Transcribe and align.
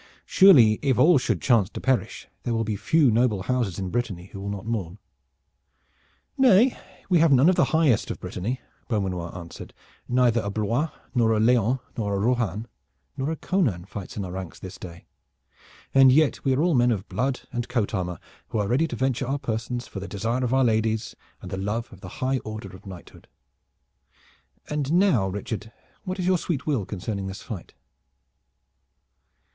Surely 0.25 0.79
if 0.81 0.97
all 0.97 1.19
should 1.19 1.39
chance 1.43 1.69
to 1.69 1.79
perish 1.79 2.27
there 2.41 2.55
will 2.55 2.63
be 2.63 2.75
few 2.75 3.11
noble 3.11 3.43
houses 3.43 3.77
in 3.77 3.91
Brittany 3.91 4.29
who 4.33 4.41
will 4.41 4.49
not 4.49 4.65
mourn." 4.65 4.97
"Nay, 6.39 6.75
we 7.07 7.19
have 7.19 7.31
none 7.31 7.47
of 7.49 7.55
the 7.55 7.65
highest 7.65 8.09
of 8.09 8.19
Brittany," 8.19 8.59
Beaumanoir 8.87 9.31
answered. 9.37 9.75
"Neither 10.09 10.41
a 10.41 10.49
Blois, 10.49 10.89
nor 11.13 11.33
a 11.33 11.39
Leon, 11.39 11.81
nor 11.95 12.15
a 12.15 12.19
Rohan, 12.19 12.67
nor 13.15 13.29
a 13.29 13.35
Conan, 13.35 13.85
fights 13.85 14.17
in 14.17 14.25
our 14.25 14.31
ranks 14.31 14.57
this 14.57 14.79
day. 14.79 15.05
And 15.93 16.11
yet 16.11 16.43
we 16.43 16.55
are 16.55 16.63
all 16.63 16.73
men 16.73 16.89
of 16.91 17.07
blood 17.07 17.41
and 17.51 17.69
coat 17.69 17.93
armor, 17.93 18.17
who 18.47 18.57
are 18.57 18.67
ready 18.67 18.87
to 18.87 18.95
venture 18.95 19.27
our 19.27 19.37
persons 19.37 19.85
for 19.85 19.99
the 19.99 20.07
desire 20.07 20.43
of 20.43 20.51
our 20.51 20.63
ladies 20.63 21.15
and 21.43 21.51
the 21.51 21.57
love 21.57 21.93
of 21.93 22.01
the 22.01 22.09
high 22.25 22.39
order 22.39 22.75
of 22.75 22.87
knighthood. 22.87 23.27
And 24.67 24.93
now, 24.93 25.27
Richard, 25.27 25.71
what 26.05 26.17
is 26.17 26.25
your 26.25 26.39
sweet 26.39 26.65
will 26.65 26.87
concerning 26.87 27.27
this 27.27 27.43
fight?" 27.43 27.75